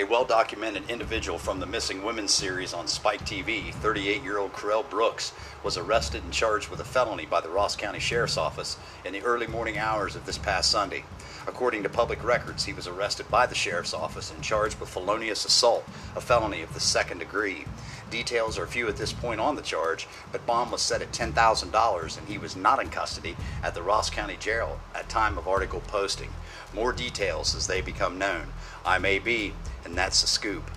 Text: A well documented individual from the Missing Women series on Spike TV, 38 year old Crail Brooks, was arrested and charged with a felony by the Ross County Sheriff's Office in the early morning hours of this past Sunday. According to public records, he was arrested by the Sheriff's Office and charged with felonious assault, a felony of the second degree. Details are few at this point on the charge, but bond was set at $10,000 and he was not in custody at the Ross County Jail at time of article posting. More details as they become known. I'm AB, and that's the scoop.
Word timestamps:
A 0.00 0.04
well 0.04 0.24
documented 0.24 0.88
individual 0.88 1.36
from 1.36 1.60
the 1.60 1.66
Missing 1.66 2.02
Women 2.02 2.26
series 2.26 2.72
on 2.72 2.86
Spike 2.86 3.20
TV, 3.26 3.70
38 3.70 4.22
year 4.22 4.38
old 4.38 4.54
Crail 4.54 4.82
Brooks, 4.82 5.34
was 5.62 5.76
arrested 5.76 6.24
and 6.24 6.32
charged 6.32 6.70
with 6.70 6.80
a 6.80 6.84
felony 6.84 7.26
by 7.26 7.42
the 7.42 7.50
Ross 7.50 7.76
County 7.76 7.98
Sheriff's 7.98 8.38
Office 8.38 8.78
in 9.04 9.12
the 9.12 9.20
early 9.20 9.46
morning 9.46 9.76
hours 9.76 10.16
of 10.16 10.24
this 10.24 10.38
past 10.38 10.70
Sunday. 10.70 11.04
According 11.46 11.82
to 11.82 11.90
public 11.90 12.24
records, 12.24 12.64
he 12.64 12.72
was 12.72 12.86
arrested 12.86 13.28
by 13.28 13.44
the 13.44 13.54
Sheriff's 13.54 13.92
Office 13.92 14.30
and 14.30 14.42
charged 14.42 14.80
with 14.80 14.88
felonious 14.88 15.44
assault, 15.44 15.84
a 16.16 16.20
felony 16.22 16.62
of 16.62 16.72
the 16.72 16.80
second 16.80 17.18
degree. 17.18 17.66
Details 18.10 18.58
are 18.58 18.66
few 18.66 18.88
at 18.88 18.96
this 18.96 19.12
point 19.12 19.38
on 19.38 19.54
the 19.54 19.60
charge, 19.60 20.08
but 20.32 20.46
bond 20.46 20.72
was 20.72 20.80
set 20.80 21.02
at 21.02 21.12
$10,000 21.12 22.18
and 22.18 22.26
he 22.26 22.38
was 22.38 22.56
not 22.56 22.80
in 22.80 22.88
custody 22.88 23.36
at 23.62 23.74
the 23.74 23.82
Ross 23.82 24.08
County 24.08 24.38
Jail 24.40 24.80
at 24.94 25.10
time 25.10 25.36
of 25.36 25.46
article 25.46 25.80
posting. 25.80 26.30
More 26.72 26.94
details 26.94 27.54
as 27.54 27.66
they 27.66 27.82
become 27.82 28.16
known. 28.16 28.46
I'm 28.84 29.04
AB, 29.04 29.52
and 29.90 29.98
that's 29.98 30.20
the 30.20 30.28
scoop. 30.28 30.70